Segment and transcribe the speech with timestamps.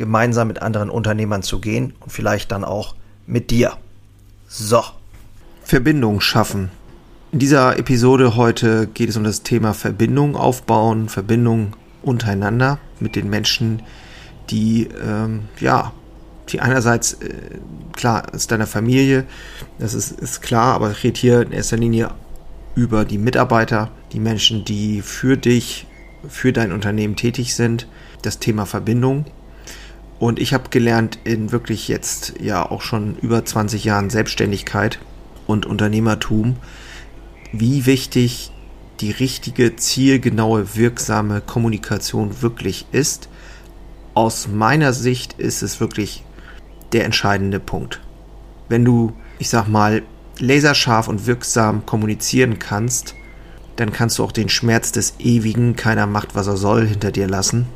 [0.00, 2.94] gemeinsam mit anderen Unternehmern zu gehen und vielleicht dann auch
[3.26, 3.74] mit dir.
[4.48, 4.82] So.
[5.62, 6.70] Verbindung schaffen.
[7.32, 13.28] In dieser Episode heute geht es um das Thema Verbindung aufbauen, Verbindung untereinander mit den
[13.28, 13.82] Menschen,
[14.48, 15.92] die ähm, ja,
[16.48, 17.34] die einerseits äh,
[17.92, 19.26] klar ist deiner Familie,
[19.78, 22.10] das ist, ist klar, aber ich rede hier in erster Linie
[22.74, 25.86] über die Mitarbeiter, die Menschen, die für dich,
[26.26, 27.86] für dein Unternehmen tätig sind,
[28.22, 29.26] das Thema Verbindung
[30.20, 35.00] und ich habe gelernt in wirklich jetzt ja auch schon über 20 Jahren Selbstständigkeit
[35.46, 36.56] und Unternehmertum,
[37.52, 38.52] wie wichtig
[39.00, 43.30] die richtige, zielgenaue, wirksame Kommunikation wirklich ist.
[44.12, 46.22] Aus meiner Sicht ist es wirklich
[46.92, 48.02] der entscheidende Punkt.
[48.68, 50.02] Wenn du, ich sag mal,
[50.38, 53.14] laserscharf und wirksam kommunizieren kannst,
[53.76, 57.26] dann kannst du auch den Schmerz des Ewigen, keiner macht, was er soll, hinter dir
[57.26, 57.66] lassen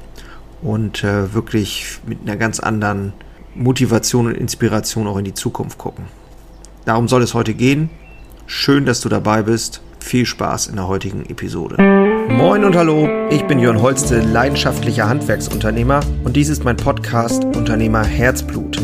[0.65, 3.13] und äh, wirklich mit einer ganz anderen
[3.55, 6.07] Motivation und Inspiration auch in die Zukunft gucken.
[6.85, 7.91] Darum soll es heute gehen.
[8.47, 9.81] Schön, dass du dabei bist.
[10.01, 11.77] Viel Spaß in der heutigen Episode.
[12.29, 18.05] Moin und hallo, ich bin Jörn Holste, leidenschaftlicher Handwerksunternehmer und dies ist mein Podcast Unternehmer
[18.05, 18.79] Herzblut.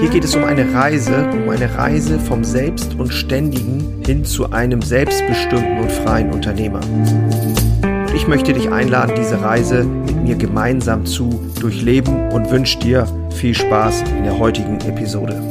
[0.00, 4.50] Hier geht es um eine Reise, um eine Reise vom Selbst und Ständigen hin zu
[4.50, 6.80] einem selbstbestimmten und freien Unternehmer.
[7.82, 13.08] Und ich möchte dich einladen, diese Reise mit mir gemeinsam zu durchleben und wünsche dir
[13.34, 15.42] viel Spaß in der heutigen Episode.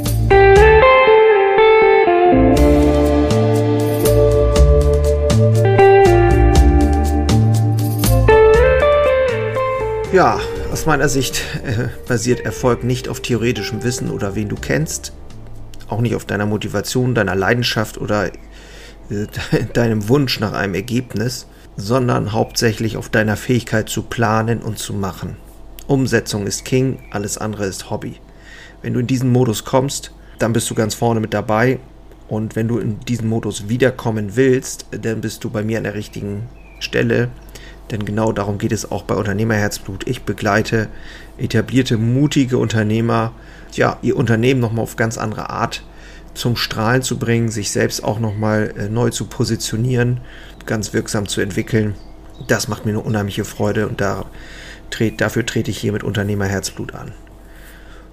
[10.14, 10.40] Ja,
[10.72, 15.12] aus meiner Sicht äh, basiert Erfolg nicht auf theoretischem Wissen oder wen du kennst,
[15.88, 18.32] auch nicht auf deiner Motivation, deiner Leidenschaft oder äh,
[19.74, 25.38] deinem Wunsch nach einem Ergebnis, sondern hauptsächlich auf deiner Fähigkeit zu planen und zu machen.
[25.88, 28.20] Umsetzung ist King, alles andere ist Hobby.
[28.82, 31.80] Wenn du in diesen Modus kommst, dann bist du ganz vorne mit dabei.
[32.28, 35.94] Und wenn du in diesen Modus wiederkommen willst, dann bist du bei mir an der
[35.94, 36.50] richtigen
[36.80, 37.30] Stelle.
[37.90, 40.06] Denn genau darum geht es auch bei Unternehmerherzblut.
[40.08, 40.90] Ich begleite
[41.38, 43.32] etablierte, mutige Unternehmer,
[43.74, 45.84] ja, ihr Unternehmen nochmal auf ganz andere Art
[46.38, 50.22] zum Strahlen zu bringen, sich selbst auch nochmal äh, neu zu positionieren,
[50.66, 51.96] ganz wirksam zu entwickeln.
[52.48, 54.26] Das macht mir eine unheimliche Freude und da,
[54.92, 57.12] tret, dafür trete ich hier mit Unternehmerherzblut an.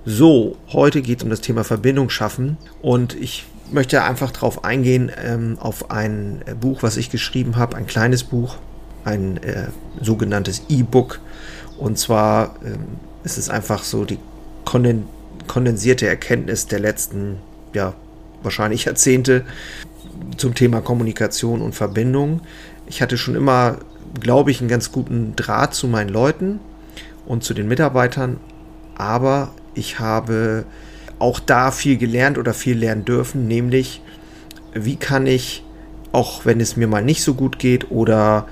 [0.07, 5.13] So, heute geht es um das Thema Verbindung schaffen und ich möchte einfach darauf eingehen,
[5.23, 8.57] ähm, auf ein äh, Buch, was ich geschrieben habe, ein kleines Buch,
[9.05, 9.69] ein äh,
[10.01, 11.21] sogenanntes E-Book.
[11.79, 14.19] Und zwar ähm, ist es einfach so die
[14.65, 17.39] kondensierte Erkenntnis der letzten
[17.75, 17.95] ja,
[18.45, 19.45] wahrscheinlich Jahrzehnte
[20.37, 22.41] zum Thema Kommunikation und Verbindung.
[22.87, 23.79] Ich hatte schon immer,
[24.21, 26.61] glaube ich, einen ganz guten Draht zu meinen Leuten
[27.27, 28.39] und zu den Mitarbeitern,
[28.97, 30.65] aber ich habe
[31.19, 34.03] auch da viel gelernt oder viel lernen dürfen, nämlich
[34.75, 35.65] wie kann ich,
[36.13, 38.47] auch wenn es mir mal nicht so gut geht oder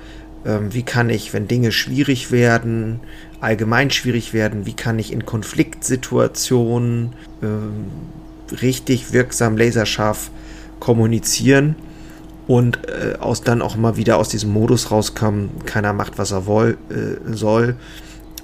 [0.45, 2.99] ähm, wie kann ich, wenn Dinge schwierig werden,
[3.41, 7.85] allgemein schwierig werden, wie kann ich in Konfliktsituationen ähm,
[8.61, 10.31] richtig wirksam laserscharf
[10.79, 11.75] kommunizieren
[12.47, 16.45] und äh, aus dann auch mal wieder aus diesem Modus rauskam, keiner macht, was er
[16.45, 17.75] woll, äh, soll.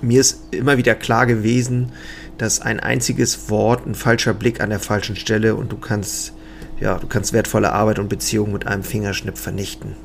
[0.02, 1.92] Mir ist immer wieder klar gewesen,
[2.38, 6.34] dass ein einziges Wort, ein falscher Blick an der falschen Stelle und du kannst,
[6.80, 9.96] ja, du kannst wertvolle Arbeit und Beziehungen mit einem Fingerschnipp vernichten.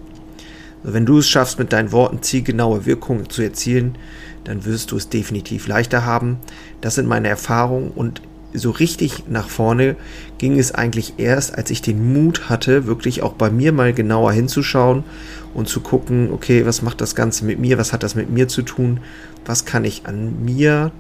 [0.83, 3.97] Also wenn du es schaffst, mit deinen Worten zielgenaue Wirkungen zu erzielen,
[4.43, 6.39] dann wirst du es definitiv leichter haben.
[6.81, 8.21] Das sind meine Erfahrungen und
[8.55, 9.97] so richtig nach vorne
[10.39, 14.33] ging es eigentlich erst, als ich den Mut hatte, wirklich auch bei mir mal genauer
[14.33, 15.05] hinzuschauen
[15.53, 18.49] und zu gucken, okay, was macht das Ganze mit mir, was hat das mit mir
[18.49, 19.01] zu tun,
[19.45, 20.93] was kann ich an mir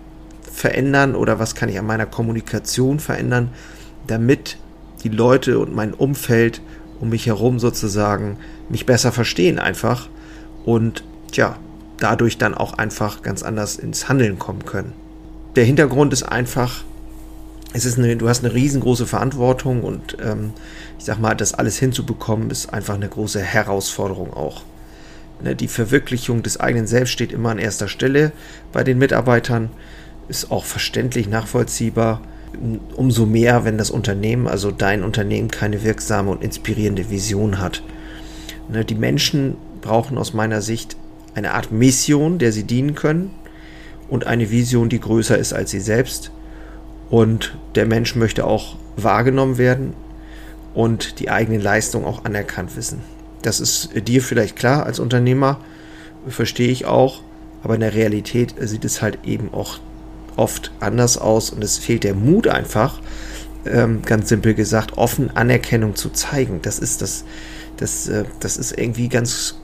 [0.42, 3.50] verändern oder was kann ich an meiner Kommunikation verändern,
[4.06, 4.58] damit
[5.02, 6.60] die Leute und mein Umfeld
[7.00, 10.08] um mich herum sozusagen mich besser verstehen einfach
[10.64, 11.56] und ja,
[11.98, 14.92] dadurch dann auch einfach ganz anders ins Handeln kommen können.
[15.56, 16.84] Der Hintergrund ist einfach,
[17.74, 20.52] es ist eine, du hast eine riesengroße Verantwortung und ähm,
[20.96, 24.62] ich sag mal, das alles hinzubekommen, ist einfach eine große Herausforderung auch.
[25.42, 28.30] Ne, die Verwirklichung des eigenen Selbst steht immer an erster Stelle
[28.72, 29.70] bei den Mitarbeitern.
[30.28, 32.22] ist auch verständlich nachvollziehbar.
[32.94, 37.82] Umso mehr, wenn das Unternehmen, also dein Unternehmen, keine wirksame und inspirierende Vision hat.
[38.68, 40.96] Ne, die Menschen brauchen aus meiner Sicht
[41.34, 43.32] eine Art Mission, der sie dienen können
[44.08, 46.30] und eine Vision, die größer ist als sie selbst.
[47.10, 49.94] Und der Mensch möchte auch wahrgenommen werden
[50.74, 53.00] und die eigene Leistung auch anerkannt wissen.
[53.42, 55.60] Das ist dir vielleicht klar als Unternehmer,
[56.28, 57.22] verstehe ich auch,
[57.62, 59.78] aber in der Realität sieht es halt eben auch
[60.36, 63.00] oft anders aus und es fehlt der Mut einfach,
[63.66, 66.60] ähm, ganz simpel gesagt, offen Anerkennung zu zeigen.
[66.62, 67.24] Das ist das,
[67.76, 69.58] das, äh, das ist irgendwie ganz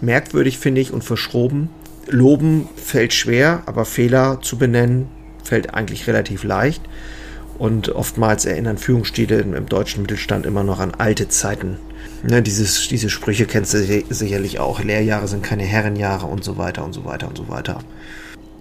[0.00, 1.70] merkwürdig, finde ich, und verschroben.
[2.08, 5.08] Loben fällt schwer, aber Fehler zu benennen
[5.42, 6.82] fällt eigentlich relativ leicht.
[7.58, 11.76] Und oftmals erinnern Führungsstile im, deutschen Mittelstand immer noch an alte Zeiten.
[12.22, 14.82] Ne, dieses, diese Sprüche kennst du sicherlich auch.
[14.82, 17.80] Lehrjahre sind keine Herrenjahre und so weiter und so weiter und so weiter.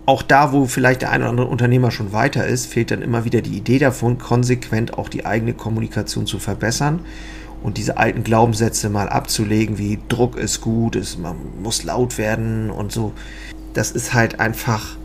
[0.06, 3.24] Auch da, wo vielleicht der ein oder andere Unternehmer schon weiter ist, fehlt dann immer
[3.24, 7.02] wieder die Idee davon, konsequent auch die eigene Kommunikation zu verbessern
[7.64, 12.72] und diese alten Glaubenssätze mal abzulegen, wie Druck ist gut, es, man muss laut werden
[12.72, 13.14] und so.
[13.74, 14.98] Das ist halt einfach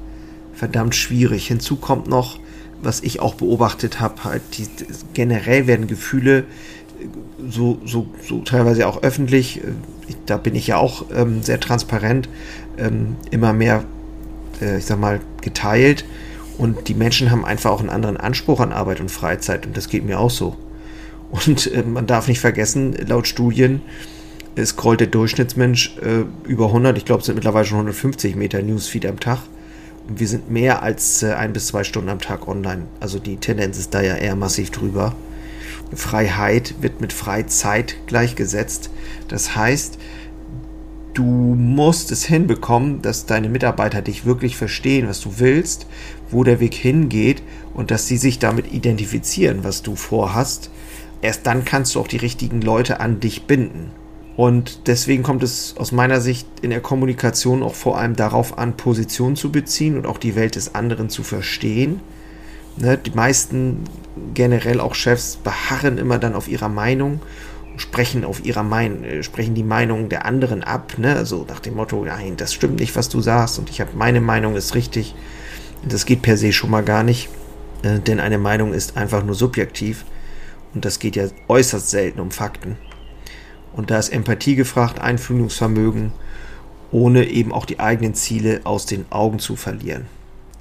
[0.57, 1.47] verdammt schwierig.
[1.47, 2.39] Hinzu kommt noch,
[2.83, 4.67] was ich auch beobachtet habe, halt die,
[5.15, 6.45] generell werden Gefühle
[7.49, 9.73] so, so, so teilweise auch öffentlich, äh,
[10.25, 12.29] da bin ich ja auch ähm, sehr transparent,
[12.79, 13.85] ähm, immer mehr,
[14.61, 16.05] äh, ich sag mal, geteilt.
[16.59, 19.67] Und die Menschen haben einfach auch einen anderen Anspruch an Arbeit und Freizeit.
[19.67, 20.57] Und das geht mir auch so.
[21.31, 23.83] Und äh, man darf nicht vergessen, laut Studien
[24.65, 29.05] scrollt der Durchschnittsmensch äh, über 100, ich glaube, es sind mittlerweile schon 150 Meter Newsfeed
[29.05, 29.41] am Tag.
[30.09, 32.87] Wir sind mehr als äh, ein bis zwei Stunden am Tag online.
[33.01, 35.15] Also die Tendenz ist da ja eher massiv drüber.
[35.95, 38.91] Freiheit wird mit Freizeit gleichgesetzt.
[39.29, 39.99] Das heißt,
[41.15, 45.87] du musst es hinbekommen, dass deine Mitarbeiter dich wirklich verstehen, was du willst,
[46.31, 47.43] wo der Weg hingeht
[47.75, 50.71] und dass sie sich damit identifizieren, was du vorhast
[51.23, 53.91] erst dann kannst du auch die richtigen Leute an dich binden.
[54.37, 58.77] Und deswegen kommt es aus meiner Sicht in der Kommunikation auch vor allem darauf an,
[58.77, 62.01] Position zu beziehen und auch die Welt des anderen zu verstehen.
[62.77, 63.85] Ne, die meisten
[64.35, 67.21] generell auch Chefs beharren immer dann auf ihrer Meinung
[67.73, 71.17] und sprechen auf ihrer Meinung, äh, sprechen die Meinung der anderen ab, ne?
[71.17, 74.21] Also nach dem Motto, nein, das stimmt nicht, was du sagst und ich habe meine
[74.21, 75.15] Meinung ist richtig.
[75.89, 77.31] Das geht per se schon mal gar nicht,
[77.83, 80.05] äh, denn eine Meinung ist einfach nur subjektiv.
[80.75, 82.77] Und das geht ja äußerst selten um Fakten.
[83.77, 86.13] Und da ist Empathie gefragt, Einfühlungsvermögen,
[86.91, 90.07] ohne eben auch die eigenen Ziele aus den Augen zu verlieren.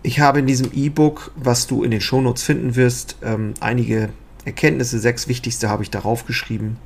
[0.03, 4.09] Ich habe in diesem E-Book, was du in den Shownotes finden wirst, ähm, einige
[4.44, 6.77] Erkenntnisse, sechs wichtigste habe ich darauf geschrieben,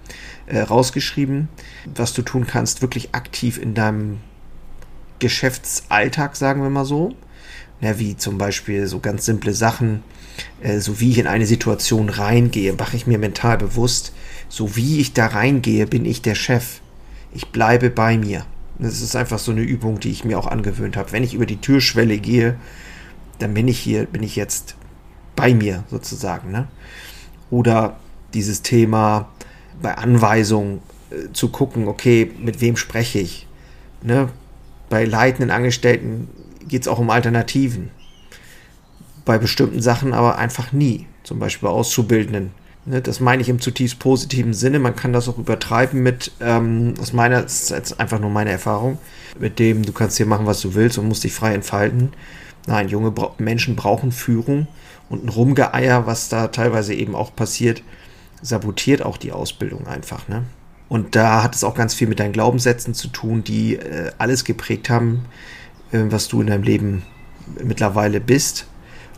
[0.45, 1.49] äh, rausgeschrieben,
[1.93, 4.19] was du tun kannst, wirklich aktiv in deinem
[5.19, 7.13] Geschäftsalltag, sagen wir mal so.
[7.81, 10.03] Ja, wie zum Beispiel so ganz simple Sachen,
[10.61, 14.13] äh, so wie ich in eine Situation reingehe, mache ich mir mental bewusst,
[14.49, 16.81] so wie ich da reingehe, bin ich der Chef.
[17.33, 18.45] Ich bleibe bei mir.
[18.77, 21.11] Das ist einfach so eine Übung, die ich mir auch angewöhnt habe.
[21.11, 22.57] Wenn ich über die Türschwelle gehe,
[23.37, 24.75] dann bin ich hier, bin ich jetzt
[25.35, 26.51] bei mir sozusagen.
[26.51, 26.67] Ne?
[27.49, 27.97] Oder
[28.33, 29.29] dieses Thema
[29.81, 30.81] bei Anweisungen
[31.11, 33.47] äh, zu gucken, okay, mit wem spreche ich?
[34.01, 34.29] Ne?
[34.89, 36.27] Bei leitenden Angestellten
[36.67, 37.91] geht es auch um Alternativen
[39.29, 41.05] bei bestimmten Sachen aber einfach nie.
[41.21, 42.49] Zum Beispiel bei Auszubildenden.
[42.89, 44.79] Ne, das meine ich im zutiefst positiven Sinne.
[44.79, 48.49] Man kann das auch übertreiben mit, ähm, aus meiner, das ist jetzt einfach nur meine
[48.49, 48.97] Erfahrung,
[49.37, 52.13] mit dem du kannst hier machen, was du willst und musst dich frei entfalten.
[52.65, 54.67] Nein, junge Bra Menschen brauchen Führung
[55.07, 57.83] und ein Rumgeeier, was da teilweise eben auch passiert,
[58.41, 60.27] sabotiert auch die Ausbildung einfach.
[60.27, 60.45] Ne?
[60.87, 64.45] Und da hat es auch ganz viel mit deinen Glaubenssätzen zu tun, die äh, alles
[64.45, 65.25] geprägt haben,
[65.91, 67.03] äh, was du in deinem Leben
[67.63, 68.65] mittlerweile bist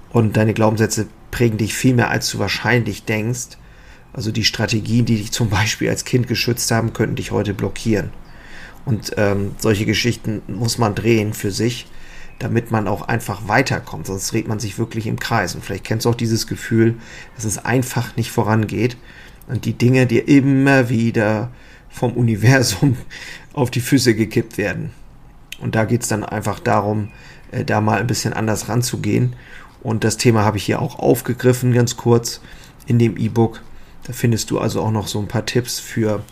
[0.10, 3.58] und deine Glaubenssätze prägen dich viel mehr, als du wahrscheinlich denkst.
[4.14, 8.10] Also die Strategien, die dich zum Beispiel als Kind geschützt haben, könnten dich heute blockieren.
[8.86, 11.88] Und ähm, solche Geschichten muss man drehen für sich,
[12.40, 14.08] damit man auch einfach weiterkommt.
[14.08, 15.56] Sonst dreht man sich wirklich im Kreis.
[15.56, 16.96] Und vielleicht kennst du auch dieses Gefühl,
[17.36, 18.98] dass es einfach nicht vorangeht
[19.48, 21.52] und die Dinge dir immer wieder
[21.90, 22.98] vom Universum
[23.54, 24.92] auf die Füße gekippt werden.
[25.60, 27.10] Und da geht es dann einfach darum,
[27.52, 29.36] äh, da mal ein bisschen anders ranzugehen
[29.84, 32.42] und das Thema habe ich hier auch aufgegriffen, ganz kurz
[32.86, 33.62] in dem E-Book.
[34.06, 36.24] Da findest du also auch noch so ein paar Tipps für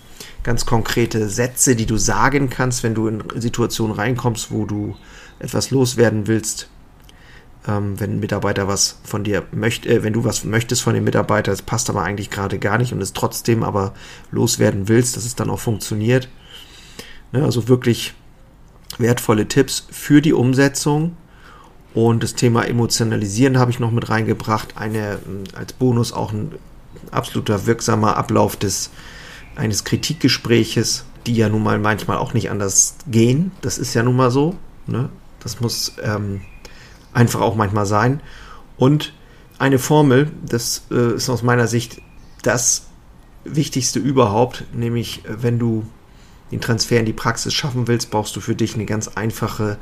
[0.43, 4.95] ganz konkrete Sätze, die du sagen kannst, wenn du in Situationen reinkommst, wo du
[5.39, 6.69] etwas loswerden willst.
[7.67, 11.03] Ähm, wenn ein Mitarbeiter was von dir möchte, äh, wenn du was möchtest von dem
[11.03, 13.93] Mitarbeiter, das passt aber eigentlich gerade gar nicht und es trotzdem aber
[14.31, 16.29] loswerden willst, dass es dann auch funktioniert.
[17.31, 18.13] Ne, also wirklich
[18.97, 21.15] wertvolle Tipps für die Umsetzung
[21.93, 24.77] Und das Thema Emotionalisieren habe ich noch mit reingebracht.
[24.77, 25.19] Eine,
[25.55, 26.51] als Bonus auch ein
[27.12, 28.89] absoluter wirksamer Ablauf des,
[29.55, 33.51] eines Kritikgespräches, die ja nun mal manchmal auch nicht anders gehen.
[33.62, 34.55] Das ist ja nun mal so.
[34.88, 35.10] Ne?
[35.39, 36.41] Das muss ähm,
[37.13, 38.22] einfach auch manchmal sein.
[38.77, 39.13] Und
[39.58, 42.01] eine Formel, das äh, ist aus meiner Sicht
[42.41, 42.88] das
[43.43, 45.86] Wichtigste überhaupt, nämlich äh, wenn du
[46.51, 49.77] den Transfer in die Praxis schaffen willst, brauchst du für dich eine ganz einfache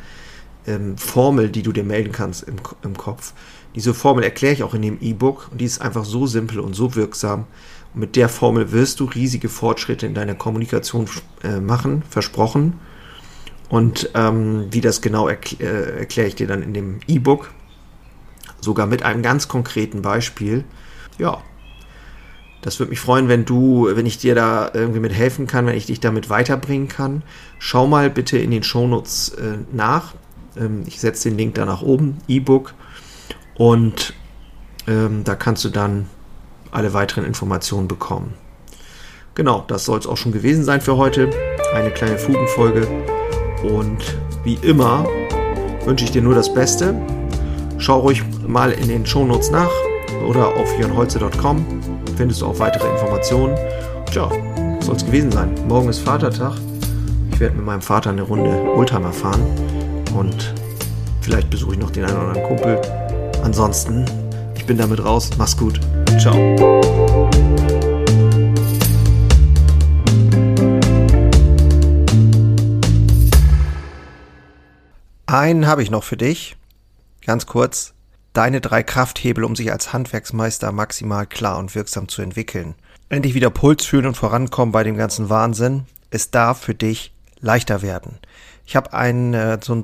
[0.65, 3.33] ähm, Formel, die du dir melden kannst im, im Kopf.
[3.77, 6.73] Diese Formel erkläre ich auch in dem E-Book und die ist einfach so simpel und
[6.73, 7.45] so wirksam.
[7.93, 11.07] Und mit der Formel wirst du riesige Fortschritte in deiner Kommunikation
[11.43, 12.79] äh, machen, versprochen.
[13.69, 17.51] Und ähm, wie das genau erkl äh, erkläre ich dir dann in dem E-Book.
[18.61, 20.63] Sogar mit einem ganz konkreten Beispiel.
[21.19, 21.43] Ja,
[22.63, 25.77] das würde mich freuen, wenn du, wenn ich dir da irgendwie mit helfen kann, wenn
[25.77, 27.21] ich dich damit weiterbringen kann.
[27.59, 30.15] Schau mal bitte in den Shownotes äh, nach.
[30.55, 32.73] Ähm, ich setze den Link da nach oben, E-Book.
[33.57, 34.13] Und
[34.87, 36.07] ähm, da kannst du dann
[36.71, 38.33] alle weiteren Informationen bekommen.
[39.35, 41.29] Genau, das soll es auch schon gewesen sein für heute.
[41.73, 42.87] Eine kleine Fugenfolge.
[43.63, 45.05] Und wie immer
[45.85, 46.95] wünsche ich dir nur das Beste.
[47.77, 49.71] Schau ruhig mal in den Shownotes nach
[50.27, 51.65] oder auf jörnholze.com
[52.17, 53.55] findest du auch weitere Informationen.
[54.11, 54.29] Tja,
[54.79, 55.53] soll es gewesen sein.
[55.67, 56.53] Morgen ist Vatertag.
[57.31, 59.41] Ich werde mit meinem Vater eine Runde Oldtimer fahren
[60.15, 60.53] und
[61.21, 63.06] vielleicht besuche ich noch den einen oder anderen Kumpel.
[63.43, 64.05] Ansonsten,
[64.55, 65.29] ich bin damit raus.
[65.37, 65.79] Mach's gut.
[66.19, 66.35] Ciao.
[75.27, 76.55] Einen habe ich noch für dich.
[77.25, 77.93] Ganz kurz.
[78.33, 82.75] Deine drei Krafthebel, um sich als Handwerksmeister maximal klar und wirksam zu entwickeln.
[83.09, 85.85] Endlich wieder Puls fühlen und vorankommen bei dem ganzen Wahnsinn.
[86.11, 88.19] Es darf für dich leichter werden.
[88.65, 89.83] Ich habe ein äh, so ein